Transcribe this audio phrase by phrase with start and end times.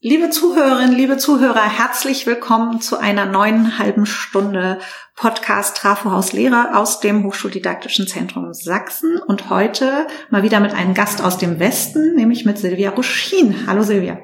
[0.00, 4.78] Liebe Zuhörerinnen, liebe Zuhörer, herzlich willkommen zu einer neuen halben Stunde
[5.16, 11.20] Podcast Trafohaus Lehrer aus dem Hochschuldidaktischen Zentrum Sachsen und heute mal wieder mit einem Gast
[11.20, 13.66] aus dem Westen, nämlich mit Silvia Ruschin.
[13.66, 14.20] Hallo Silvia.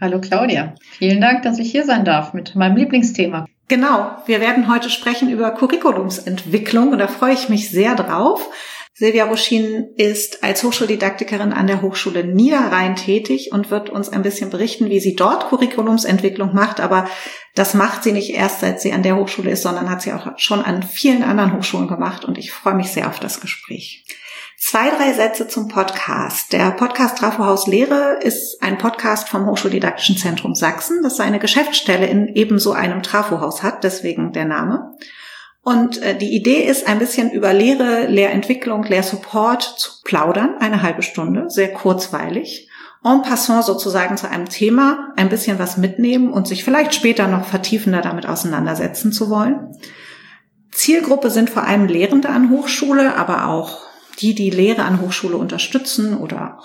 [0.00, 0.76] Hallo Claudia.
[0.92, 3.46] Vielen Dank, dass ich hier sein darf mit meinem Lieblingsthema.
[3.66, 8.48] Genau, wir werden heute sprechen über Curriculumsentwicklung und da freue ich mich sehr drauf.
[8.94, 14.50] Silvia Ruschin ist als Hochschuldidaktikerin an der Hochschule Niederrhein tätig und wird uns ein bisschen
[14.50, 16.78] berichten, wie sie dort Curriculumsentwicklung macht.
[16.78, 17.08] Aber
[17.54, 20.38] das macht sie nicht erst, seit sie an der Hochschule ist, sondern hat sie auch
[20.38, 22.26] schon an vielen anderen Hochschulen gemacht.
[22.26, 24.04] Und ich freue mich sehr auf das Gespräch.
[24.58, 26.52] Zwei, drei Sätze zum Podcast.
[26.52, 32.28] Der Podcast Trafohaus Lehre ist ein Podcast vom Hochschuldidaktischen Zentrum Sachsen, das seine Geschäftsstelle in
[32.28, 34.92] ebenso einem Trafohaus hat, deswegen der Name.
[35.62, 41.02] Und äh, die Idee ist, ein bisschen über Lehre, Lehrentwicklung, Lehrsupport zu plaudern, eine halbe
[41.02, 42.68] Stunde, sehr kurzweilig.
[43.04, 47.46] En passant sozusagen zu einem Thema, ein bisschen was mitnehmen und sich vielleicht später noch
[47.46, 49.76] vertiefender damit auseinandersetzen zu wollen.
[50.72, 53.80] Zielgruppe sind vor allem Lehrende an Hochschule, aber auch
[54.20, 56.58] die, die Lehre an Hochschule unterstützen oder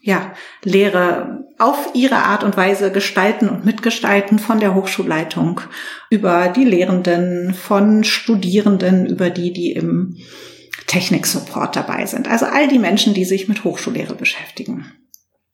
[0.00, 5.60] ja, Lehre auf ihre Art und Weise gestalten und mitgestalten von der Hochschulleitung
[6.08, 10.16] über die Lehrenden, von Studierenden, über die, die im
[10.86, 12.28] Techniksupport dabei sind.
[12.28, 14.92] Also all die Menschen, die sich mit Hochschullehre beschäftigen.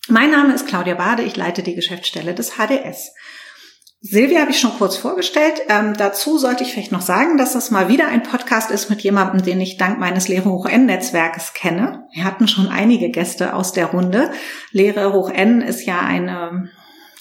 [0.09, 3.13] Mein Name ist Claudia Bade, ich leite die Geschäftsstelle des HDS.
[4.07, 5.63] Silvia habe ich schon kurz vorgestellt.
[5.71, 9.01] Ähm, dazu sollte ich vielleicht noch sagen, dass das mal wieder ein Podcast ist mit
[9.01, 12.07] jemandem, den ich dank meines Lehre Hoch N-Netzwerkes kenne.
[12.13, 14.31] Wir hatten schon einige Gäste aus der Runde.
[14.73, 16.69] Lehre Hoch N ist ja eine,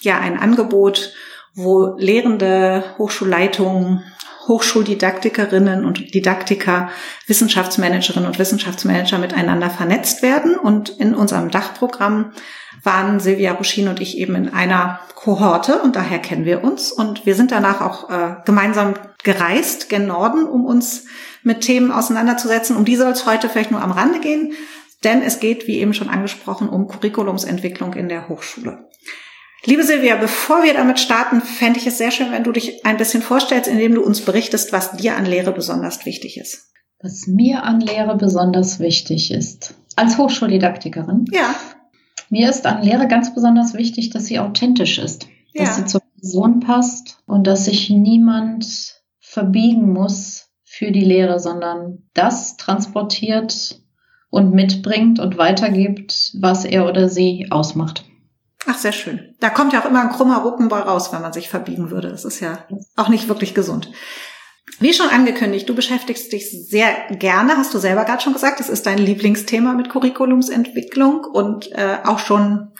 [0.02, 1.14] ja, ein Angebot,
[1.54, 4.04] wo Lehrende, Hochschulleitungen,
[4.46, 6.90] Hochschuldidaktikerinnen und Didaktiker,
[7.26, 10.56] Wissenschaftsmanagerinnen und Wissenschaftsmanager miteinander vernetzt werden.
[10.56, 12.32] Und in unserem Dachprogramm
[12.82, 16.92] waren Silvia Ruschin und ich eben in einer Kohorte und daher kennen wir uns.
[16.92, 21.06] Und wir sind danach auch äh, gemeinsam gereist gen Norden, um uns
[21.42, 22.76] mit Themen auseinanderzusetzen.
[22.76, 24.52] Um die soll es heute vielleicht nur am Rande gehen,
[25.02, 28.88] denn es geht, wie eben schon angesprochen, um Curriculumsentwicklung in der Hochschule.
[29.66, 32.98] Liebe Silvia, bevor wir damit starten, fände ich es sehr schön, wenn du dich ein
[32.98, 36.70] bisschen vorstellst, indem du uns berichtest, was dir an Lehre besonders wichtig ist.
[37.00, 39.74] Was mir an Lehre besonders wichtig ist.
[39.96, 41.24] Als Hochschuldidaktikerin.
[41.32, 41.54] Ja.
[42.28, 45.28] Mir ist an Lehre ganz besonders wichtig, dass sie authentisch ist.
[45.52, 45.64] Ja.
[45.64, 52.02] Dass sie zur Person passt und dass sich niemand verbiegen muss für die Lehre, sondern
[52.12, 53.80] das transportiert
[54.28, 58.04] und mitbringt und weitergibt, was er oder sie ausmacht.
[58.66, 59.34] Ach, sehr schön.
[59.40, 62.08] Da kommt ja auch immer ein krummer Rucken bei raus, wenn man sich verbiegen würde.
[62.08, 62.58] Das ist ja
[62.96, 63.90] auch nicht wirklich gesund.
[64.80, 68.68] Wie schon angekündigt, du beschäftigst dich sehr gerne, hast du selber gerade schon gesagt, das
[68.68, 72.72] ist dein Lieblingsthema mit Curriculumsentwicklung und äh, auch schon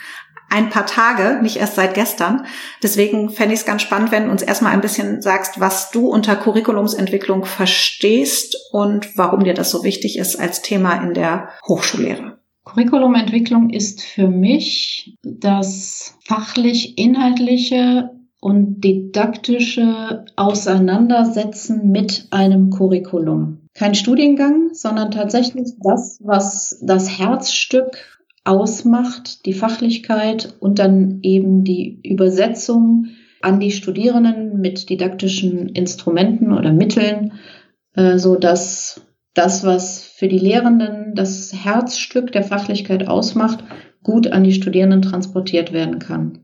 [0.51, 2.47] ein paar Tage, nicht erst seit gestern.
[2.83, 6.09] Deswegen fände ich es ganz spannend, wenn du uns erstmal ein bisschen sagst, was du
[6.09, 12.39] unter Curriculumsentwicklung verstehst und warum dir das so wichtig ist als Thema in der Hochschullehre.
[12.75, 23.69] Curriculumentwicklung ist für mich das fachlich-inhaltliche und didaktische Auseinandersetzen mit einem Curriculum.
[23.75, 32.01] Kein Studiengang, sondern tatsächlich das, was das Herzstück ausmacht, die Fachlichkeit und dann eben die
[32.03, 33.07] Übersetzung
[33.41, 37.35] an die Studierenden mit didaktischen Instrumenten oder Mitteln,
[37.95, 39.01] äh, so dass
[39.35, 43.65] das, was für die Lehrenden das Herzstück der Fachlichkeit ausmacht,
[44.03, 46.41] gut an die Studierenden transportiert werden kann.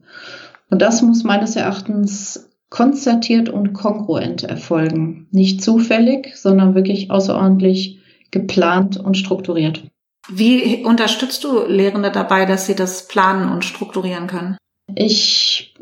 [0.71, 5.27] Und das muss meines Erachtens konzertiert und kongruent erfolgen.
[5.33, 7.99] Nicht zufällig, sondern wirklich außerordentlich
[8.31, 9.83] geplant und strukturiert.
[10.29, 14.57] Wie unterstützt du Lehrende dabei, dass sie das planen und strukturieren können?
[14.95, 15.75] Ich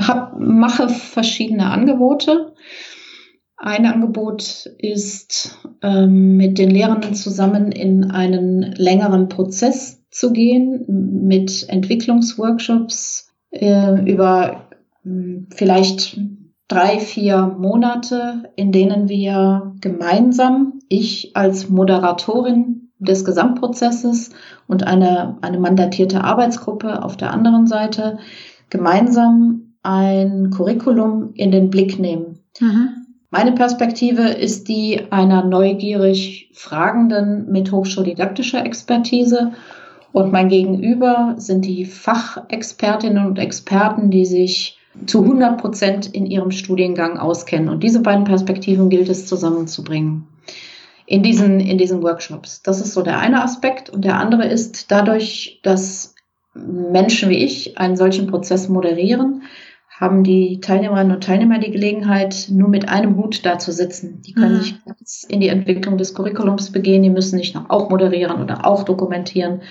[0.00, 2.54] hab, mache verschiedene Angebote.
[3.64, 10.84] Ein Angebot ist, ähm, mit den Lehrenden zusammen in einen längeren Prozess zu gehen,
[11.28, 14.66] mit Entwicklungsworkshops äh, über
[15.04, 16.18] äh, vielleicht
[16.66, 24.30] drei, vier Monate, in denen wir gemeinsam, ich als Moderatorin des Gesamtprozesses
[24.66, 28.18] und eine, eine mandatierte Arbeitsgruppe auf der anderen Seite,
[28.70, 32.40] gemeinsam ein Curriculum in den Blick nehmen.
[32.58, 33.01] Mhm
[33.32, 39.52] meine Perspektive ist die einer neugierig Fragenden mit hochschuldidaktischer Expertise
[40.12, 46.50] und mein Gegenüber sind die Fachexpertinnen und Experten, die sich zu 100 Prozent in ihrem
[46.50, 47.70] Studiengang auskennen.
[47.70, 50.28] Und diese beiden Perspektiven gilt es zusammenzubringen
[51.06, 52.62] in diesen, in diesen Workshops.
[52.62, 53.88] Das ist so der eine Aspekt.
[53.88, 56.14] Und der andere ist dadurch, dass
[56.54, 59.44] Menschen wie ich einen solchen Prozess moderieren,
[60.02, 64.20] haben die Teilnehmerinnen und Teilnehmer die Gelegenheit, nur mit einem Hut da zu sitzen.
[64.22, 64.60] Die können mhm.
[64.60, 68.66] sich ganz in die Entwicklung des Curriculums begehen, die müssen nicht noch auch moderieren oder
[68.66, 69.62] auch dokumentieren,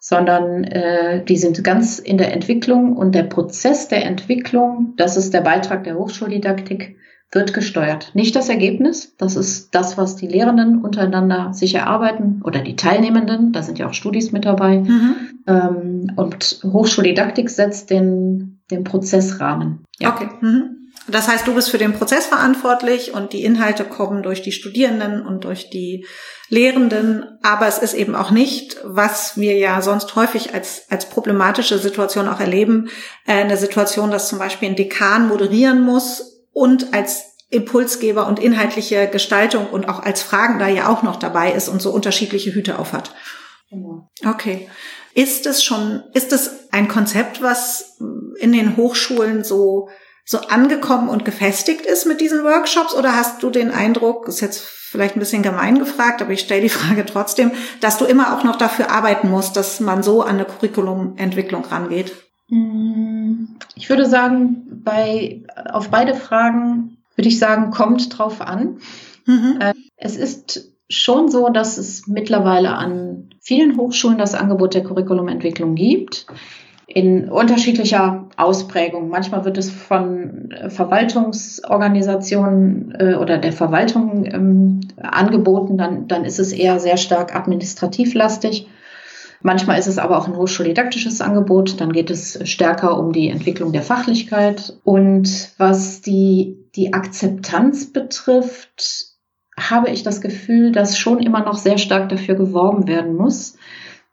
[0.00, 5.32] sondern äh, die sind ganz in der Entwicklung und der Prozess der Entwicklung, das ist
[5.32, 6.96] der Beitrag der Hochschuldidaktik,
[7.34, 8.10] wird gesteuert.
[8.14, 13.52] Nicht das Ergebnis, das ist das, was die Lehrenden untereinander sich erarbeiten oder die Teilnehmenden,
[13.52, 14.78] da sind ja auch Studis mit dabei.
[14.78, 15.16] Mhm.
[15.46, 19.84] Ähm, und Hochschuldidaktik setzt den, den Prozessrahmen.
[19.98, 20.14] Ja.
[20.14, 20.28] Okay.
[20.40, 20.84] Mhm.
[21.08, 25.26] Das heißt, du bist für den Prozess verantwortlich und die Inhalte kommen durch die Studierenden
[25.26, 26.06] und durch die
[26.48, 27.26] Lehrenden.
[27.42, 32.26] Aber es ist eben auch nicht, was wir ja sonst häufig als, als problematische Situation
[32.26, 32.88] auch erleben,
[33.26, 39.06] äh, eine Situation, dass zum Beispiel ein Dekan moderieren muss und als Impulsgeber und inhaltliche
[39.06, 43.14] Gestaltung und auch als Fragender ja auch noch dabei ist und so unterschiedliche Hüte aufhat.
[43.70, 44.10] Genau.
[44.26, 44.68] Okay.
[45.14, 47.98] Ist es schon, ist es ein Konzept, was
[48.38, 49.88] in den Hochschulen so,
[50.24, 52.94] so angekommen und gefestigt ist mit diesen Workshops?
[52.94, 56.62] Oder hast du den Eindruck, ist jetzt vielleicht ein bisschen gemein gefragt, aber ich stelle
[56.62, 60.36] die Frage trotzdem, dass du immer auch noch dafür arbeiten musst, dass man so an
[60.36, 62.12] eine Curriculumentwicklung rangeht?
[62.48, 63.23] Hm,
[63.74, 68.78] ich würde sagen, bei, auf beide Fragen würde ich sagen, kommt drauf an.
[69.26, 69.58] Mhm.
[69.60, 75.74] Äh, es ist schon so, dass es mittlerweile an vielen Hochschulen das Angebot der Curriculumentwicklung
[75.74, 76.26] gibt.
[76.86, 79.08] In unterschiedlicher Ausprägung.
[79.08, 86.52] Manchmal wird es von Verwaltungsorganisationen äh, oder der Verwaltung ähm, angeboten, dann, dann ist es
[86.52, 88.68] eher sehr stark administrativ lastig.
[89.46, 91.78] Manchmal ist es aber auch ein hochschuldidaktisches Angebot.
[91.78, 94.78] Dann geht es stärker um die Entwicklung der Fachlichkeit.
[94.84, 99.04] Und was die, die Akzeptanz betrifft,
[99.54, 103.58] habe ich das Gefühl, dass schon immer noch sehr stark dafür geworben werden muss.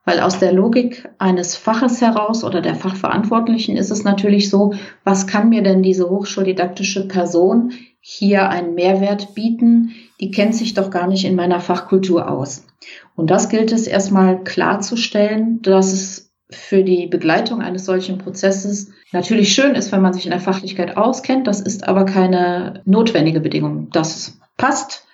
[0.04, 4.74] Weil aus der Logik eines Faches heraus oder der Fachverantwortlichen ist es natürlich so,
[5.06, 9.92] was kann mir denn diese hochschuldidaktische Person hier einen Mehrwert bieten?
[10.20, 12.66] Die kennt sich doch gar nicht in meiner Fachkultur aus.
[13.16, 19.54] Und das gilt es erstmal klarzustellen, dass es für die Begleitung eines solchen Prozesses natürlich
[19.54, 21.48] schön ist, wenn man sich in der Fachlichkeit auskennt.
[21.48, 23.90] Das ist aber keine notwendige Bedingung.
[23.92, 25.06] Das passt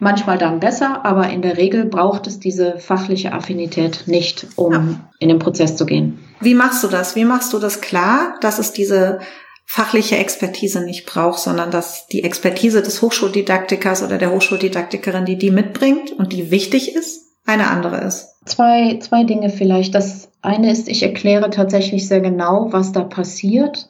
[0.00, 5.10] manchmal dann besser, aber in der Regel braucht es diese fachliche Affinität nicht, um ja.
[5.18, 6.18] in den Prozess zu gehen.
[6.40, 7.14] Wie machst du das?
[7.16, 9.20] Wie machst du das klar, dass es diese
[9.64, 15.50] fachliche Expertise nicht braucht, sondern dass die Expertise des Hochschuldidaktikers oder der Hochschuldidaktikerin, die die
[15.50, 18.36] mitbringt und die wichtig ist, eine andere ist.
[18.46, 19.94] Zwei, zwei Dinge vielleicht.
[19.94, 23.88] Das eine ist, ich erkläre tatsächlich sehr genau, was da passiert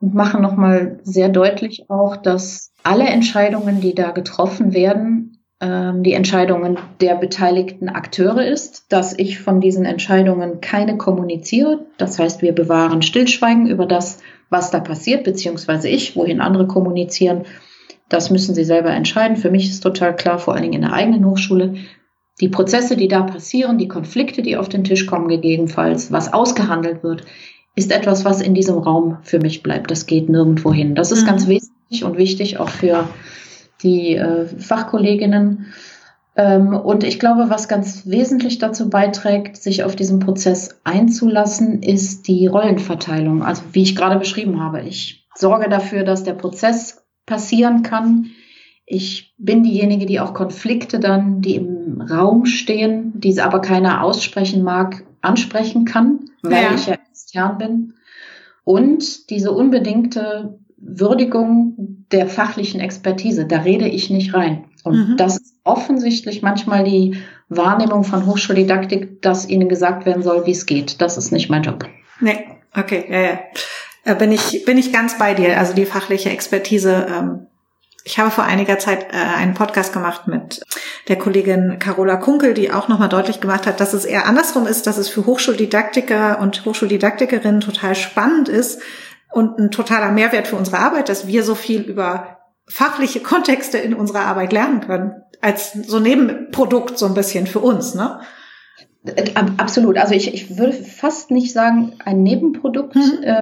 [0.00, 6.12] und mache nochmal sehr deutlich auch, dass alle Entscheidungen, die da getroffen werden, ähm, die
[6.12, 11.86] Entscheidungen der beteiligten Akteure ist, dass ich von diesen Entscheidungen keine kommuniziere.
[11.96, 14.18] Das heißt, wir bewahren Stillschweigen über das,
[14.50, 17.42] was da passiert, beziehungsweise ich, wohin andere kommunizieren.
[18.08, 19.36] Das müssen sie selber entscheiden.
[19.36, 21.74] Für mich ist total klar, vor allen Dingen in der eigenen Hochschule,
[22.40, 27.02] die Prozesse, die da passieren, die Konflikte, die auf den Tisch kommen, gegebenenfalls, was ausgehandelt
[27.02, 27.24] wird,
[27.74, 29.90] ist etwas, was in diesem Raum für mich bleibt.
[29.90, 30.94] Das geht nirgendwo hin.
[30.94, 31.26] Das ist mhm.
[31.26, 33.08] ganz wesentlich und wichtig auch für
[33.82, 35.66] die äh, Fachkolleginnen.
[36.36, 42.28] Ähm, und ich glaube, was ganz wesentlich dazu beiträgt, sich auf diesen Prozess einzulassen, ist
[42.28, 43.42] die Rollenverteilung.
[43.42, 44.82] Also wie ich gerade beschrieben habe.
[44.82, 48.26] Ich sorge dafür, dass der Prozess passieren kann.
[48.84, 54.62] Ich bin diejenige, die auch Konflikte dann, die im Raum stehen, die aber keiner aussprechen
[54.62, 56.74] mag, ansprechen kann, weil ja.
[56.74, 57.94] ich ja extern bin.
[58.62, 64.66] Und diese unbedingte Würdigung der fachlichen Expertise, da rede ich nicht rein.
[64.84, 65.16] Und mhm.
[65.16, 67.18] das ist offensichtlich manchmal die
[67.48, 71.00] Wahrnehmung von Hochschuldidaktik, dass ihnen gesagt werden soll, wie es geht.
[71.00, 71.86] Das ist nicht mein Job.
[72.20, 72.46] Nee,
[72.76, 73.38] okay, ja, ja.
[74.04, 75.58] Äh, bin ich, bin ich ganz bei dir.
[75.58, 77.46] Also die fachliche Expertise ähm,
[78.06, 80.64] ich habe vor einiger Zeit äh, einen Podcast gemacht mit
[81.08, 84.86] der Kollegin Carola Kunkel, die auch nochmal deutlich gemacht hat, dass es eher andersrum ist,
[84.86, 88.80] dass es für Hochschuldidaktiker und Hochschuldidaktikerinnen total spannend ist
[89.32, 92.35] und ein totaler Mehrwert für unsere Arbeit, dass wir so viel über
[92.68, 97.94] fachliche Kontexte in unserer Arbeit lernen können, als so Nebenprodukt so ein bisschen für uns,
[97.94, 98.20] ne?
[99.56, 99.98] Absolut.
[99.98, 103.22] Also ich, ich würde fast nicht sagen ein Nebenprodukt, mhm.
[103.22, 103.40] äh,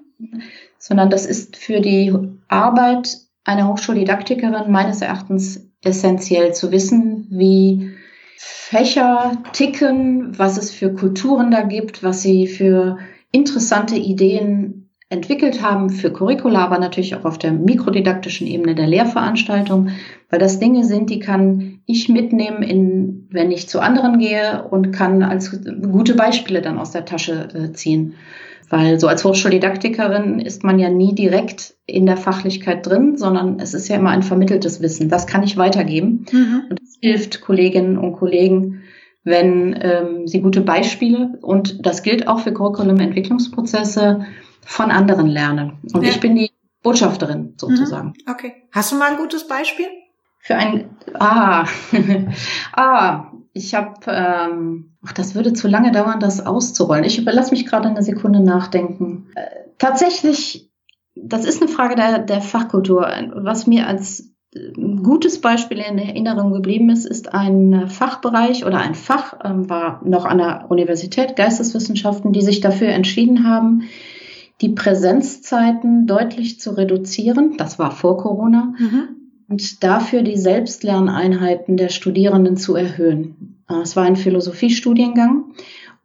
[0.79, 2.15] sondern das ist für die
[2.49, 7.95] Arbeit einer Hochschuldidaktikerin meines Erachtens essentiell zu wissen, wie
[8.37, 12.99] Fächer ticken, was es für Kulturen da gibt, was sie für
[13.33, 14.84] interessante Ideen
[15.15, 19.91] entwickelt haben für Curricula, aber natürlich auch auf der mikrodidaktischen Ebene der Lehrveranstaltung,
[20.29, 24.93] weil das Dinge sind, die kann ich mitnehmen, in, wenn ich zu anderen gehe und
[24.93, 25.59] kann als
[25.91, 28.15] gute Beispiele dann aus der Tasche äh, ziehen.
[28.71, 33.75] Weil so als Hochschuldidaktikerin ist man ja nie direkt in der Fachlichkeit drin, sondern es
[33.75, 35.09] ist ja immer ein vermitteltes Wissen.
[35.09, 36.27] Das kann ich weitergeben.
[36.33, 36.63] Mhm.
[36.71, 38.83] Und das hilft Kolleginnen und Kollegen,
[39.23, 44.27] wenn ähm, sie gute Beispiele, und das gilt auch für Curriculum-Entwicklungsprozesse,
[44.67, 45.79] von anderen lernen.
[45.93, 46.11] Und ja.
[46.11, 46.51] ich bin die
[46.83, 48.09] Botschafterin sozusagen.
[48.09, 48.33] Mhm.
[48.33, 48.53] Okay.
[48.73, 49.87] Hast du mal ein gutes Beispiel?
[50.39, 51.67] Für ein, ah,
[52.73, 57.05] ah, ich habe, ähm, ach, das würde zu lange dauern, das auszurollen.
[57.05, 59.29] Ich überlasse mich gerade eine Sekunde nachdenken.
[59.35, 59.47] Äh,
[59.79, 60.71] tatsächlich,
[61.15, 63.09] das ist eine Frage der, der Fachkultur.
[63.35, 64.35] Was mir als
[65.03, 70.25] gutes Beispiel in Erinnerung geblieben ist, ist ein Fachbereich oder ein Fach, ähm, war noch
[70.25, 73.89] an der Universität Geisteswissenschaften, die sich dafür entschieden haben,
[74.65, 77.59] die Präsenzzeiten deutlich zu reduzieren.
[77.59, 78.73] Das war vor Corona.
[78.79, 79.09] Mhm.
[79.47, 83.63] Und dafür die Selbstlerneinheiten der Studierenden zu erhöhen.
[83.69, 85.53] Äh, es war ein Philosophiestudiengang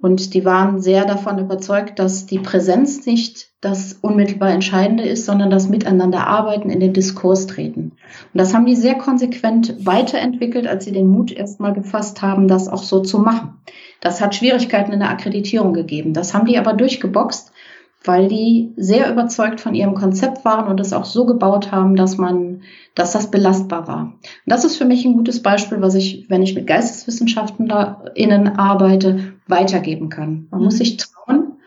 [0.02, 5.50] und die waren sehr davon überzeugt, dass die Präsenz nicht das unmittelbar Entscheidende ist, sondern
[5.50, 7.94] das Miteinander arbeiten, in den Diskurs treten.
[8.34, 12.68] Und das haben die sehr konsequent weiterentwickelt, als sie den Mut erstmal gefasst haben, das
[12.68, 13.54] auch so zu machen.
[14.02, 16.14] Das hat Schwierigkeiten in der Akkreditierung gegeben.
[16.14, 17.54] Das haben die aber durchgeboxt,
[18.04, 22.18] weil die sehr überzeugt von ihrem Konzept waren und es auch so gebaut haben, dass
[22.18, 22.62] man,
[22.96, 24.02] dass das belastbar war.
[24.04, 29.34] Und das ist für mich ein gutes Beispiel, was ich, wenn ich mit GeisteswissenschaftlerInnen arbeite,
[29.48, 30.48] weitergeben kann.
[30.50, 30.66] Man mhm.
[30.66, 31.58] muss sich trauen,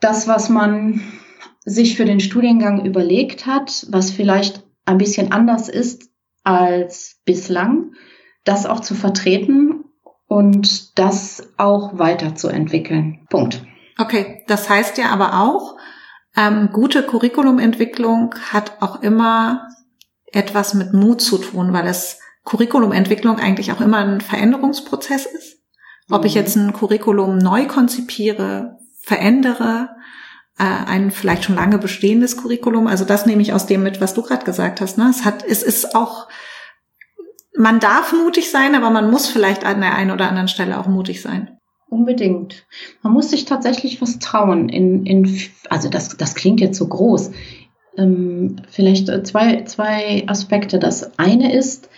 [0.00, 1.00] das, was man
[1.64, 6.10] sich für den Studiengang überlegt hat, was vielleicht ein bisschen anders ist
[6.44, 7.92] als bislang,
[8.44, 9.84] das auch zu vertreten
[10.28, 13.26] und das auch weiterzuentwickeln.
[13.30, 13.64] Punkt.
[13.98, 15.76] Okay, das heißt ja aber auch,
[16.36, 19.68] ähm, gute Curriculumentwicklung hat auch immer
[20.32, 25.56] etwas mit Mut zu tun, weil es Curriculumentwicklung eigentlich auch immer ein Veränderungsprozess ist.
[26.10, 26.26] Ob mhm.
[26.26, 29.90] ich jetzt ein Curriculum neu konzipiere, verändere,
[30.58, 32.86] äh, ein vielleicht schon lange bestehendes Curriculum.
[32.86, 34.98] Also das nehme ich aus dem mit, was du gerade gesagt hast.
[34.98, 35.08] Ne?
[35.10, 36.28] Es hat, es ist auch,
[37.56, 40.86] man darf mutig sein, aber man muss vielleicht an der einen oder anderen Stelle auch
[40.86, 41.55] mutig sein.
[41.88, 42.66] Unbedingt.
[43.02, 44.68] Man muss sich tatsächlich was trauen.
[44.68, 45.40] In, in,
[45.70, 47.30] also das, das klingt jetzt so groß.
[47.96, 50.78] Ähm, vielleicht zwei, zwei Aspekte.
[50.78, 51.88] Das eine ist,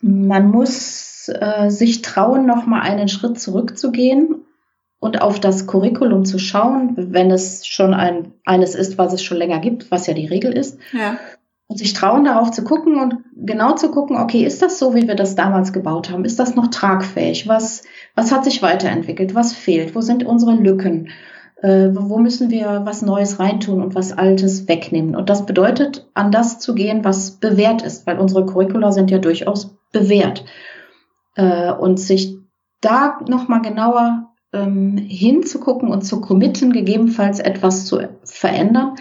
[0.00, 4.44] man muss äh, sich trauen, noch mal einen Schritt zurückzugehen
[4.98, 9.36] und auf das Curriculum zu schauen, wenn es schon ein, eines ist, was es schon
[9.36, 10.78] länger gibt, was ja die Regel ist.
[10.92, 11.18] Ja.
[11.68, 15.08] Und sich trauen, darauf zu gucken und genau zu gucken, okay, ist das so, wie
[15.08, 16.24] wir das damals gebaut haben?
[16.24, 17.48] Ist das noch tragfähig?
[17.48, 17.82] Was,
[18.14, 19.34] was hat sich weiterentwickelt?
[19.34, 19.94] Was fehlt?
[19.94, 21.08] Wo sind unsere Lücken?
[21.62, 25.16] Äh, wo müssen wir was Neues reintun und was Altes wegnehmen?
[25.16, 29.18] Und das bedeutet, an das zu gehen, was bewährt ist, weil unsere Curricula sind ja
[29.18, 30.44] durchaus bewährt.
[31.34, 32.36] Äh, und sich
[32.80, 38.94] da nochmal genauer ähm, hinzugucken und zu committen, gegebenenfalls etwas zu verändern,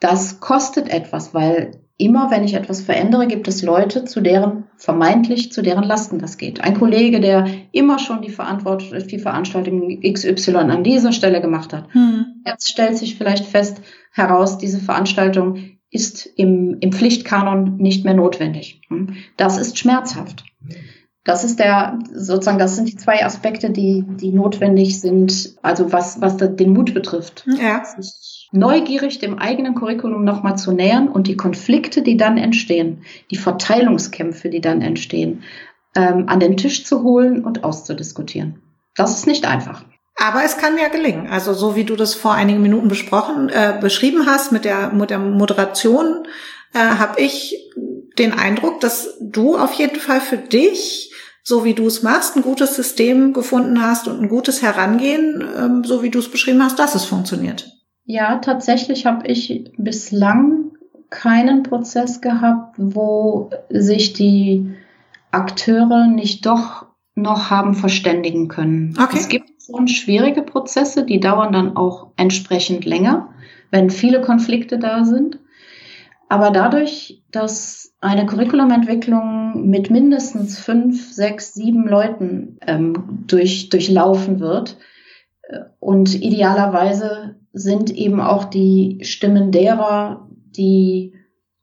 [0.00, 5.52] das kostet etwas, weil immer, wenn ich etwas verändere, gibt es Leute, zu deren vermeintlich
[5.52, 6.60] zu deren Lasten das geht.
[6.60, 11.92] Ein Kollege, der immer schon die Verantwortung, die Veranstaltung XY an dieser Stelle gemacht hat.
[11.92, 12.42] Hm.
[12.44, 13.80] Jetzt stellt sich vielleicht fest
[14.12, 18.82] heraus, diese Veranstaltung ist im, im Pflichtkanon nicht mehr notwendig.
[18.88, 19.14] Hm.
[19.36, 20.44] Das ist schmerzhaft.
[21.22, 26.20] Das ist der, sozusagen, das sind die zwei Aspekte, die, die notwendig sind, also was,
[26.20, 27.46] was den Mut betrifft.
[27.58, 27.82] Ja.
[27.84, 33.36] Sich neugierig dem eigenen Curriculum nochmal zu nähern und die Konflikte, die dann entstehen, die
[33.36, 35.42] Verteilungskämpfe, die dann entstehen,
[35.96, 38.60] ähm, an den Tisch zu holen und auszudiskutieren.
[38.96, 39.84] Das ist nicht einfach.
[40.16, 41.26] Aber es kann ja gelingen.
[41.26, 45.10] Also so wie du das vor einigen Minuten besprochen, äh, beschrieben hast mit der, mit
[45.10, 46.26] der Moderation,
[46.72, 47.58] äh, habe ich
[48.18, 51.10] den Eindruck, dass du auf jeden Fall für dich
[51.46, 55.84] so wie du es machst, ein gutes System gefunden hast und ein gutes Herangehen, ähm,
[55.84, 57.73] so wie du es beschrieben hast, dass es funktioniert.
[58.04, 60.72] Ja, tatsächlich habe ich bislang
[61.10, 64.74] keinen Prozess gehabt, wo sich die
[65.30, 68.94] Akteure nicht doch noch haben verständigen können.
[69.00, 69.16] Okay.
[69.18, 73.30] Es gibt schon schwierige Prozesse, die dauern dann auch entsprechend länger,
[73.70, 75.38] wenn viele Konflikte da sind.
[76.28, 84.76] Aber dadurch, dass eine Curriculumentwicklung mit mindestens fünf, sechs, sieben Leuten ähm, durch, durchlaufen wird
[85.42, 91.14] äh, und idealerweise sind eben auch die Stimmen derer, die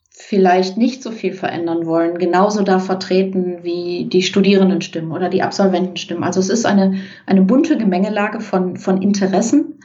[0.09, 6.23] vielleicht nicht so viel verändern wollen, genauso da vertreten wie die Studierendenstimmen oder die Absolventenstimmen.
[6.23, 6.95] Also es ist eine,
[7.25, 9.79] eine bunte Gemengelage von, von Interessen,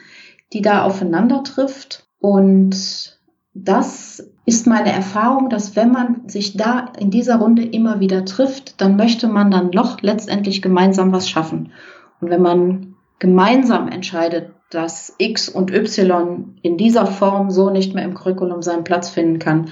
[0.52, 2.06] die da aufeinander trifft.
[2.20, 3.18] Und
[3.54, 8.80] das ist meine Erfahrung, dass wenn man sich da in dieser Runde immer wieder trifft,
[8.80, 11.72] dann möchte man dann doch letztendlich gemeinsam was schaffen.
[12.20, 18.04] Und wenn man gemeinsam entscheidet, dass X und Y in dieser Form so nicht mehr
[18.04, 19.70] im Curriculum seinen Platz finden kann,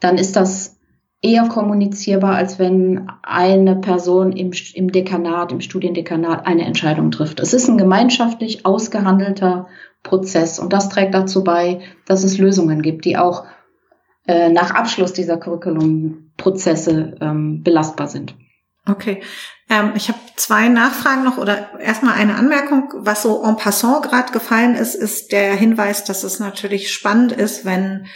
[0.00, 0.78] dann ist das
[1.20, 7.40] eher kommunizierbar, als wenn eine Person im, im Dekanat, im Studiendekanat eine Entscheidung trifft.
[7.40, 9.66] Es ist ein gemeinschaftlich ausgehandelter
[10.04, 13.46] Prozess und das trägt dazu bei, dass es Lösungen gibt, die auch
[14.28, 18.36] äh, nach Abschluss dieser Curriculum-Prozesse ähm, belastbar sind.
[18.88, 19.22] Okay.
[19.70, 22.92] Ähm, ich habe zwei Nachfragen noch oder erstmal eine Anmerkung.
[22.94, 27.64] Was so en passant gerade gefallen ist, ist der Hinweis, dass es natürlich spannend ist,
[27.64, 28.06] wenn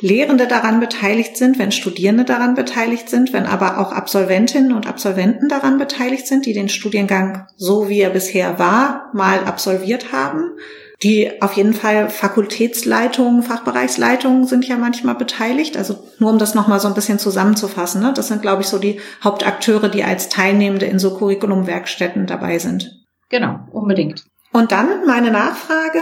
[0.00, 5.48] Lehrende daran beteiligt sind, wenn Studierende daran beteiligt sind, wenn aber auch Absolventinnen und Absolventen
[5.48, 10.58] daran beteiligt sind, die den Studiengang so wie er bisher war, mal absolviert haben.
[11.04, 15.76] Die auf jeden Fall Fakultätsleitungen, Fachbereichsleitungen sind ja manchmal beteiligt.
[15.76, 18.00] Also nur um das nochmal so ein bisschen zusammenzufassen.
[18.00, 18.14] Ne?
[18.16, 23.04] Das sind, glaube ich, so die Hauptakteure, die als Teilnehmende in so Curriculum-Werkstätten dabei sind.
[23.28, 24.24] Genau, unbedingt.
[24.50, 26.00] Und dann meine Nachfrage.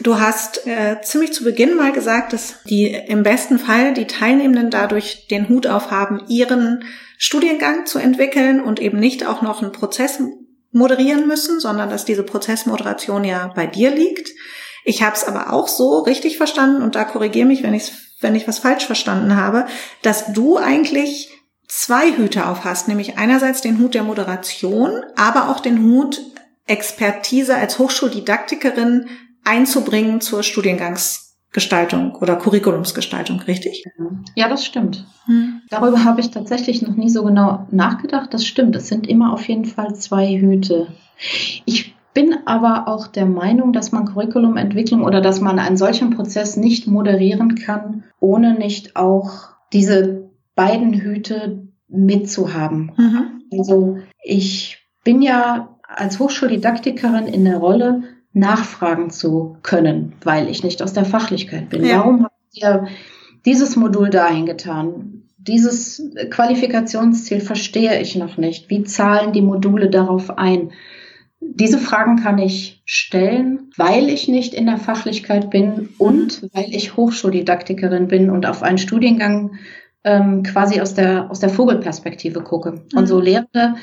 [0.00, 4.70] Du hast äh, ziemlich zu Beginn mal gesagt, dass die im besten Fall die Teilnehmenden
[4.70, 6.84] dadurch den Hut aufhaben, ihren
[7.18, 10.22] Studiengang zu entwickeln und eben nicht auch noch einen Prozess
[10.70, 14.30] moderieren müssen, sondern dass diese Prozessmoderation ja bei dir liegt.
[14.84, 18.34] Ich habe es aber auch so richtig verstanden und da korrigiere mich, wenn ich wenn
[18.34, 19.66] ich was falsch verstanden habe,
[20.02, 21.30] dass du eigentlich
[21.68, 26.20] zwei Hüte auf hast, nämlich einerseits den Hut der Moderation, aber auch den Hut
[26.66, 29.08] Expertise als Hochschuldidaktikerin
[29.44, 30.42] einzubringen zur
[31.50, 33.84] Studiengangsgestaltung oder Curriculumsgestaltung, richtig?
[34.34, 35.06] Ja, das stimmt.
[35.26, 35.62] Hm.
[35.70, 38.32] Darüber habe ich tatsächlich noch nie so genau nachgedacht.
[38.34, 38.76] Das stimmt.
[38.76, 40.88] Es sind immer auf jeden Fall zwei Hüte.
[41.64, 46.56] Ich bin aber auch der Meinung, dass man Curriculumentwicklung oder dass man einen solchen Prozess
[46.56, 52.92] nicht moderieren kann, ohne nicht auch diese beiden Hüte mitzuhaben.
[52.96, 53.42] Mhm.
[53.52, 58.02] Also ich bin ja als Hochschuldidaktikerin in der Rolle,
[58.32, 61.84] nachfragen zu können, weil ich nicht aus der Fachlichkeit bin.
[61.84, 61.98] Ja.
[61.98, 62.86] Warum habt ihr
[63.44, 65.22] dieses Modul dahin getan?
[65.38, 68.68] Dieses Qualifikationsziel verstehe ich noch nicht.
[68.70, 70.72] Wie zahlen die Module darauf ein?
[71.40, 76.96] Diese Fragen kann ich stellen, weil ich nicht in der Fachlichkeit bin und weil ich
[76.96, 79.52] Hochschuldidaktikerin bin und auf einen Studiengang
[80.04, 82.82] ähm, quasi aus der, aus der Vogelperspektive gucke.
[82.94, 83.24] Und so mhm.
[83.24, 83.74] Lehrende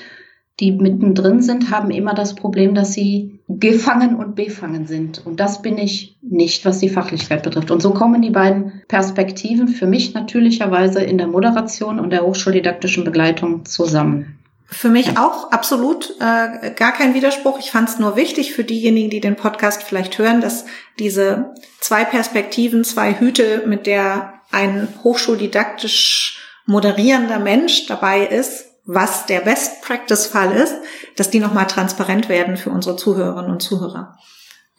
[0.59, 5.25] die mittendrin sind, haben immer das Problem, dass sie gefangen und befangen sind.
[5.25, 7.69] Und das bin ich nicht, was die Fachlichkeit betrifft.
[7.69, 13.03] Und so kommen die beiden Perspektiven für mich natürlicherweise in der Moderation und der hochschuldidaktischen
[13.03, 14.39] Begleitung zusammen.
[14.67, 17.59] Für mich auch absolut äh, gar kein Widerspruch.
[17.59, 20.65] Ich fand es nur wichtig für diejenigen, die den Podcast vielleicht hören, dass
[20.97, 29.39] diese zwei Perspektiven, zwei Hüte, mit der ein hochschuldidaktisch moderierender Mensch dabei ist, was der
[29.39, 30.75] Best Practice Fall ist,
[31.15, 34.17] dass die nochmal transparent werden für unsere Zuhörerinnen und Zuhörer.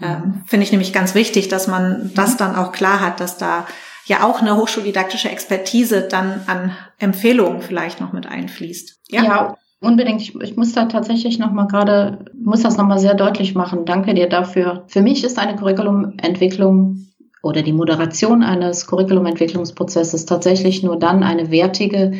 [0.00, 3.66] Ähm, Finde ich nämlich ganz wichtig, dass man das dann auch klar hat, dass da
[4.04, 9.00] ja auch eine hochschuldidaktische Expertise dann an Empfehlungen vielleicht noch mit einfließt.
[9.08, 10.20] Ja, ja unbedingt.
[10.20, 13.84] Ich, ich muss da tatsächlich noch mal gerade, muss das noch mal sehr deutlich machen.
[13.84, 14.84] Danke dir dafür.
[14.86, 17.06] Für mich ist eine Curriculumentwicklung
[17.42, 22.12] oder die Moderation eines Curriculumentwicklungsprozesses tatsächlich nur dann eine wertige,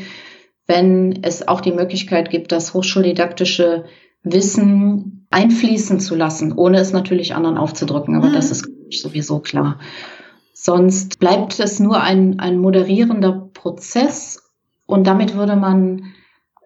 [0.67, 3.85] wenn es auch die Möglichkeit gibt, das hochschuldidaktische
[4.23, 8.17] Wissen einfließen zu lassen, ohne es natürlich anderen aufzudrücken.
[8.17, 8.35] Aber mhm.
[8.35, 9.79] das ist sowieso klar.
[10.53, 14.43] Sonst bleibt es nur ein, ein moderierender Prozess
[14.87, 16.15] und damit würde man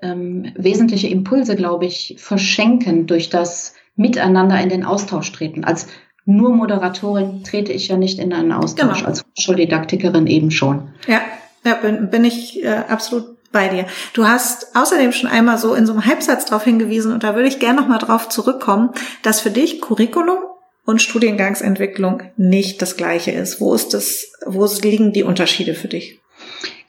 [0.03, 5.65] ähm, wesentliche Impulse, glaube ich, verschenken durch das Miteinander in den Austausch treten.
[5.65, 5.89] Als
[6.25, 9.09] nur Moderatorin trete ich ja nicht in einen Austausch, genau.
[9.09, 10.89] als Hochschuldidaktikerin eben schon.
[11.07, 11.21] Ja,
[11.65, 13.87] ja bin, bin ich äh, absolut bei dir.
[14.13, 17.49] Du hast außerdem schon einmal so in so einem Halbsatz darauf hingewiesen und da würde
[17.49, 18.91] ich gerne nochmal drauf zurückkommen,
[19.23, 20.39] dass für dich Curriculum
[20.85, 23.61] und Studiengangsentwicklung nicht das gleiche ist.
[23.61, 26.21] Wo ist das, wo liegen die Unterschiede für dich?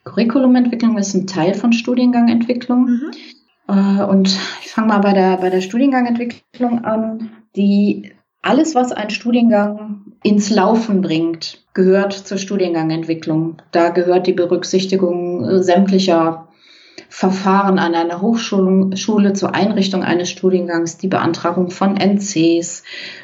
[0.04, 2.86] Curriculumentwicklung ist ein Teil von Studiengangentwicklung.
[2.86, 3.12] Mhm.
[3.68, 7.32] Äh, und ich fange mal bei der, bei der Studiengangentwicklung an.
[7.56, 13.58] Die, alles, was ein Studiengang ins Laufen bringt, gehört zur Studiengangentwicklung.
[13.72, 16.48] Da gehört die Berücksichtigung äh, sämtlicher
[17.14, 22.84] Verfahren an einer Hochschule zur Einrichtung eines Studiengangs, die Beantragung von NCs,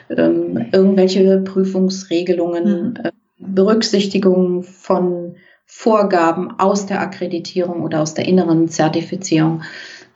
[0.10, 2.94] ähm, irgendwelche Prüfungsregelungen, mhm.
[3.02, 9.64] äh, Berücksichtigung von Vorgaben aus der Akkreditierung oder aus der inneren Zertifizierung.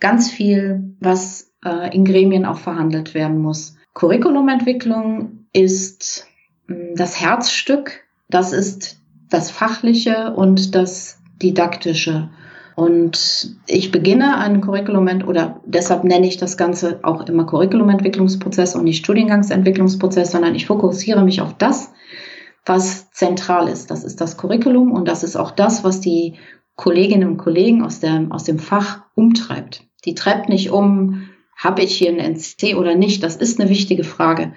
[0.02, 3.78] Ganz viel, was äh, in Gremien auch verhandelt werden muss.
[3.94, 6.28] Curriculumentwicklung ist
[6.68, 12.30] mh, hm, das Herzstück Das ist das Fachliche und das Didaktische.
[12.76, 18.86] Und ich beginne einen Curriculum oder deshalb nenne ich das Ganze auch immer Curriculumentwicklungsprozess und
[18.86, 21.92] nicht Studiengangsentwicklungsprozess, sondern ich fokussiere mich auf das,
[22.66, 23.92] was zentral ist.
[23.92, 26.36] Das ist das Curriculum und das ist auch das, was die
[26.76, 29.84] Kolleginnen und Kollegen aus dem, aus dem Fach umtreibt.
[30.06, 33.22] Die treibt nicht um, habe ich hier ein NC oder nicht?
[33.24, 34.54] Das ist eine wichtige Frage.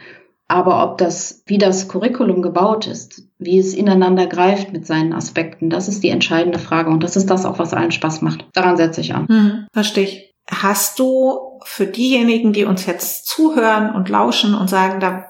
[0.46, 5.70] Aber ob das, wie das Curriculum gebaut ist, wie es ineinander greift mit seinen Aspekten,
[5.70, 6.90] das ist die entscheidende Frage.
[6.90, 8.46] Und das ist das auch, was allen Spaß macht.
[8.52, 9.26] Daran setze ich an.
[9.28, 10.34] Hm, verstehe ich.
[10.50, 15.24] Hast du für diejenigen, die uns jetzt zuhören und lauschen und sagen, da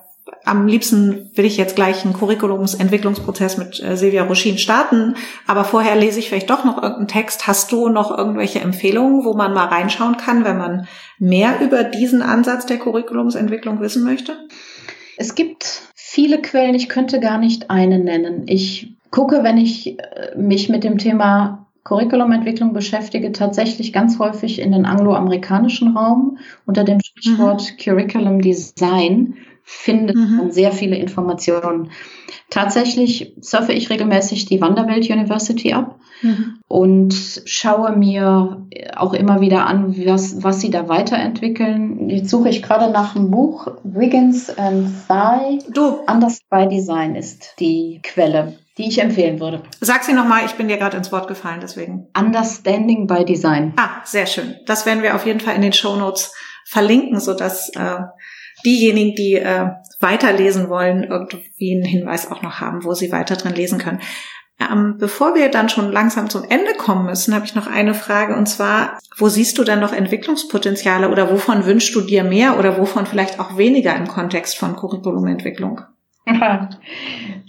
[0.45, 5.97] am liebsten will ich jetzt gleich einen Curriculumsentwicklungsprozess mit äh, Silvia Ruschin starten, aber vorher
[5.97, 7.47] lese ich vielleicht doch noch irgendeinen Text.
[7.47, 10.87] Hast du noch irgendwelche Empfehlungen, wo man mal reinschauen kann, wenn man
[11.19, 14.37] mehr über diesen Ansatz der Curriculumsentwicklung wissen möchte?
[15.17, 18.45] Es gibt viele Quellen, ich könnte gar nicht eine nennen.
[18.47, 24.73] Ich gucke, wenn ich äh, mich mit dem Thema Curriculumentwicklung beschäftige, tatsächlich ganz häufig in
[24.73, 27.83] den angloamerikanischen Raum unter dem Stichwort mhm.
[27.83, 30.37] Curriculum Design findet mhm.
[30.37, 31.91] man sehr viele Informationen.
[32.51, 36.59] Tatsächlich surfe ich regelmäßig die Vanderbilt University ab mhm.
[36.69, 42.09] und schaue mir auch immer wieder an, was, was sie da weiterentwickeln.
[42.09, 43.69] Jetzt suche ich gerade nach einem Buch.
[43.83, 45.65] Wiggins and Thigh.
[45.73, 46.01] Du.
[46.07, 49.63] Anders by Design ist die Quelle die ich empfehlen würde.
[49.81, 52.09] Sag sie nochmal, ich bin dir gerade ins Wort gefallen, deswegen.
[52.19, 53.73] Understanding by Design.
[53.77, 54.57] Ah, sehr schön.
[54.67, 56.33] Das werden wir auf jeden Fall in den Show Notes
[56.67, 58.01] verlinken, sodass äh,
[58.65, 63.55] diejenigen, die äh, weiterlesen wollen, irgendwie einen Hinweis auch noch haben, wo sie weiter drin
[63.55, 64.01] lesen können.
[64.61, 68.37] Ähm, bevor wir dann schon langsam zum Ende kommen müssen, habe ich noch eine Frage
[68.37, 72.79] und zwar, wo siehst du denn noch Entwicklungspotenziale oder wovon wünschst du dir mehr oder
[72.79, 75.81] wovon vielleicht auch weniger im Kontext von Curriculumentwicklung?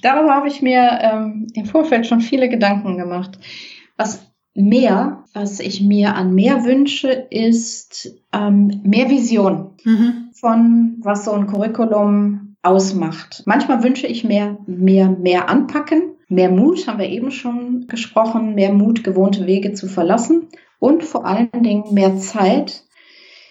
[0.01, 3.37] Darüber habe ich mir ähm, im Vorfeld schon viele Gedanken gemacht.
[3.97, 4.25] Was
[4.55, 10.24] mehr, was ich mir an mehr wünsche, ist ähm, mehr Vision mhm.
[10.45, 13.41] Von, was so ein Curriculum ausmacht.
[13.47, 18.71] Manchmal wünsche ich mir mehr, mehr anpacken, mehr Mut, haben wir eben schon gesprochen, mehr
[18.71, 22.83] Mut, gewohnte Wege zu verlassen und vor allen Dingen mehr Zeit,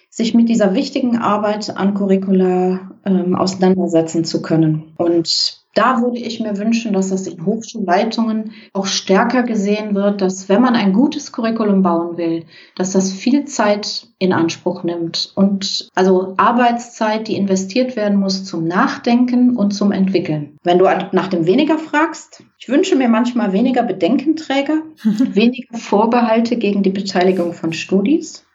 [0.09, 4.93] sich mit dieser wichtigen Arbeit an Curricula ähm, auseinandersetzen zu können.
[4.97, 10.49] Und da würde ich mir wünschen, dass das in Hochschulleitungen auch stärker gesehen wird, dass
[10.49, 12.45] wenn man ein gutes Curriculum bauen will,
[12.77, 18.67] dass das viel Zeit in Anspruch nimmt und also Arbeitszeit, die investiert werden muss zum
[18.67, 20.57] Nachdenken und zum Entwickeln.
[20.63, 26.83] Wenn du nach dem weniger fragst, ich wünsche mir manchmal weniger Bedenkenträger, weniger Vorbehalte gegen
[26.83, 28.47] die Beteiligung von Studis.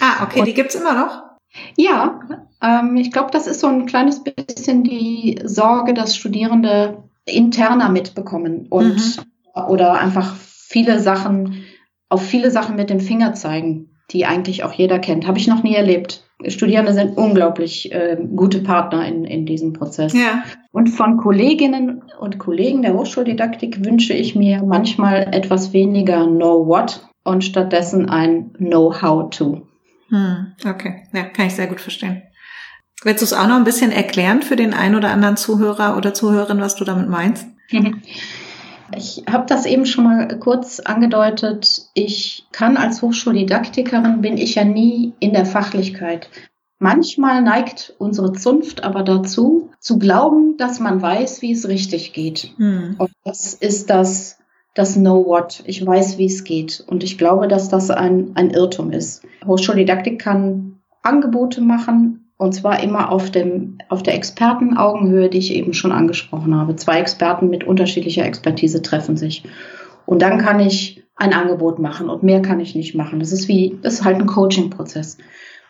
[0.00, 1.22] Ah, okay, und die gibt's immer noch?
[1.76, 2.20] Ja,
[2.62, 8.66] ähm, ich glaube, das ist so ein kleines bisschen die Sorge, dass Studierende interner mitbekommen
[8.68, 9.62] und mhm.
[9.68, 11.64] oder einfach viele Sachen,
[12.08, 15.26] auf viele Sachen mit dem Finger zeigen, die eigentlich auch jeder kennt.
[15.26, 16.22] Habe ich noch nie erlebt.
[16.48, 20.12] Studierende sind unglaublich äh, gute Partner in, in diesem Prozess.
[20.12, 20.44] Ja.
[20.70, 27.08] Und von Kolleginnen und Kollegen der Hochschuldidaktik wünsche ich mir manchmal etwas weniger Know What
[27.24, 29.62] und stattdessen ein Know How to.
[30.10, 32.22] Hm, okay, ja, kann ich sehr gut verstehen.
[33.02, 36.14] Willst du es auch noch ein bisschen erklären für den einen oder anderen Zuhörer oder
[36.14, 37.46] Zuhörerin, was du damit meinst?
[38.96, 41.88] Ich habe das eben schon mal kurz angedeutet.
[41.94, 46.28] Ich kann als Hochschuldidaktikerin, bin ich ja nie in der Fachlichkeit.
[46.78, 52.52] Manchmal neigt unsere Zunft aber dazu, zu glauben, dass man weiß, wie es richtig geht.
[52.58, 52.96] Hm.
[52.98, 54.38] Und das ist das
[54.74, 55.62] das Know What.
[55.66, 56.84] Ich weiß, wie es geht.
[56.86, 59.22] Und ich glaube, dass das ein, ein Irrtum ist.
[59.44, 65.72] Hochschuldidaktik kann Angebote machen, und zwar immer auf, dem, auf der Expertenaugenhöhe, die ich eben
[65.72, 66.76] schon angesprochen habe.
[66.76, 69.42] Zwei Experten mit unterschiedlicher Expertise treffen sich.
[70.04, 73.20] Und dann kann ich ein Angebot machen und mehr kann ich nicht machen.
[73.20, 75.16] Das ist wie, das ist halt ein Coaching-Prozess.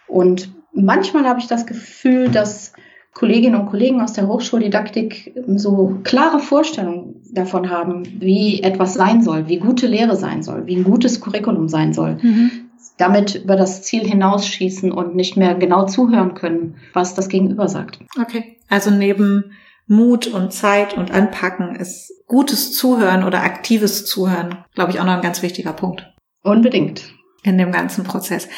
[0.09, 2.73] Und manchmal habe ich das Gefühl, dass
[3.15, 9.49] Kolleginnen und Kollegen aus der Hochschuldidaktik so klare Vorstellungen davon haben, wie etwas sein soll,
[9.49, 12.19] wie gute Lehre sein soll, wie ein gutes Curriculum sein soll.
[12.21, 12.51] Mhm.
[12.97, 17.99] Damit über das Ziel hinausschießen und nicht mehr genau zuhören können, was das Gegenüber sagt.
[18.21, 18.59] Okay.
[18.69, 19.53] Also neben
[19.87, 25.15] Mut und Zeit und Anpacken ist gutes Zuhören oder aktives Zuhören, glaube ich, auch noch
[25.15, 26.13] ein ganz wichtiger Punkt.
[26.43, 27.15] Unbedingt.
[27.43, 28.49] In dem ganzen Prozess.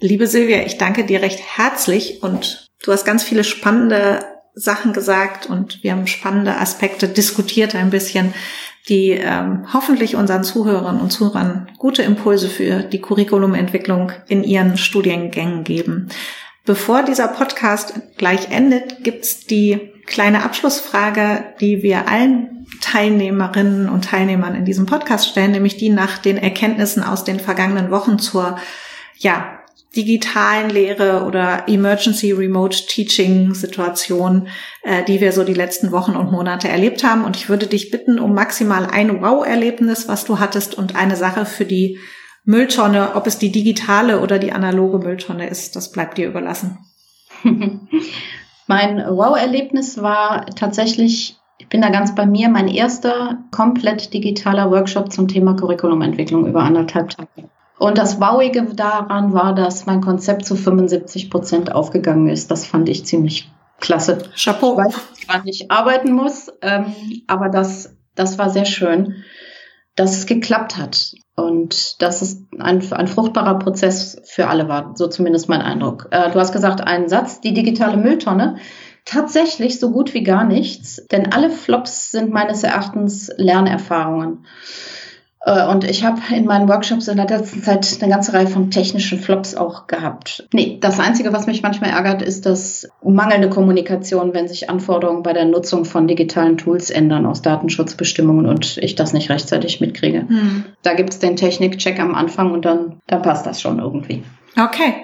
[0.00, 5.46] Liebe Silvia, ich danke dir recht herzlich und Du hast ganz viele spannende Sachen gesagt
[5.46, 8.34] und wir haben spannende Aspekte diskutiert ein bisschen,
[8.88, 15.64] die ähm, hoffentlich unseren Zuhörern und Zuhörern gute Impulse für die Curriculumentwicklung in ihren Studiengängen
[15.64, 16.08] geben.
[16.66, 24.54] Bevor dieser Podcast gleich endet, gibt's die kleine Abschlussfrage, die wir allen Teilnehmerinnen und Teilnehmern
[24.54, 28.58] in diesem Podcast stellen, nämlich die nach den Erkenntnissen aus den vergangenen Wochen zur
[29.16, 29.53] ja,
[29.94, 34.48] digitalen Lehre oder Emergency Remote Teaching Situation,
[34.82, 37.24] äh, die wir so die letzten Wochen und Monate erlebt haben.
[37.24, 41.46] Und ich würde dich bitten um maximal ein Wow-Erlebnis, was du hattest und eine Sache
[41.46, 41.98] für die
[42.44, 46.78] Mülltonne, ob es die digitale oder die analoge Mülltonne ist, das bleibt dir überlassen.
[48.66, 55.10] mein Wow-Erlebnis war tatsächlich, ich bin da ganz bei mir, mein erster komplett digitaler Workshop
[55.10, 57.48] zum Thema Curriculumentwicklung über anderthalb Tage.
[57.78, 62.50] Und das Wowige daran war, dass mein Konzept zu 75 Prozent aufgegangen ist.
[62.50, 64.18] Das fand ich ziemlich klasse.
[64.36, 64.72] Chapeau.
[64.72, 64.94] Ich weiß,
[65.26, 66.94] wann ich arbeiten muss, ähm,
[67.26, 69.24] aber das, das war sehr schön,
[69.96, 74.92] dass es geklappt hat und dass es ein, ein fruchtbarer Prozess für alle war.
[74.96, 76.08] So zumindest mein Eindruck.
[76.10, 78.56] Äh, du hast gesagt, einen Satz, die digitale Mülltonne.
[79.04, 84.46] Tatsächlich so gut wie gar nichts, denn alle Flops sind meines Erachtens Lernerfahrungen.
[85.44, 88.70] Äh, und ich habe in meinen Workshops in der letzten Zeit eine ganze Reihe von
[88.70, 90.48] technischen Flops auch gehabt.
[90.52, 95.32] Nee, das Einzige, was mich manchmal ärgert, ist das mangelnde Kommunikation, wenn sich Anforderungen bei
[95.32, 100.26] der Nutzung von digitalen Tools ändern aus Datenschutzbestimmungen und ich das nicht rechtzeitig mitkriege.
[100.26, 100.64] Hm.
[100.82, 104.22] Da gibt es den Technikcheck am Anfang und dann, dann passt das schon irgendwie.
[104.56, 104.94] Okay.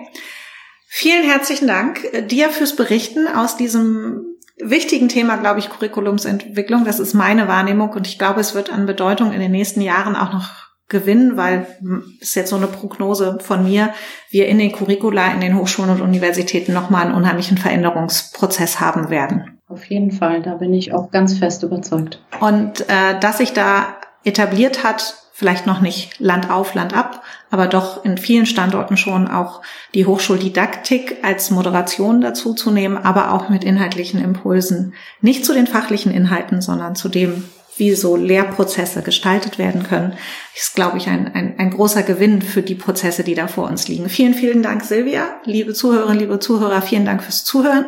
[0.87, 4.30] Vielen herzlichen Dank äh, dir fürs Berichten aus diesem
[4.62, 6.85] wichtigen Thema, glaube ich, Curriculumsentwicklung.
[6.85, 10.16] Das ist meine Wahrnehmung und ich glaube, es wird an Bedeutung in den nächsten Jahren
[10.16, 13.94] auch noch gewinnen, weil hm, ist jetzt so eine Prognose von mir,
[14.31, 19.61] wir in den Curricula, in den Hochschulen und Universitäten nochmal einen unheimlichen Veränderungsprozess haben werden.
[19.68, 22.23] Auf jeden Fall, da bin ich auch ganz fest überzeugt.
[22.40, 27.66] Und äh, dass sich da etabliert hat, vielleicht noch nicht Land auf, Land ab, aber
[27.66, 29.62] doch in vielen Standorten schon auch
[29.94, 34.92] die Hochschuldidaktik als Moderation dazu zu nehmen, aber auch mit inhaltlichen Impulsen.
[35.22, 37.44] Nicht zu den fachlichen Inhalten, sondern zu dem,
[37.81, 40.16] wie so Lehrprozesse gestaltet werden können,
[40.55, 43.88] ist, glaube ich, ein, ein, ein großer Gewinn für die Prozesse, die da vor uns
[43.88, 44.09] liegen.
[44.09, 45.40] Vielen, vielen Dank, Silvia.
[45.45, 47.87] Liebe Zuhörerinnen, liebe Zuhörer, vielen Dank fürs Zuhören.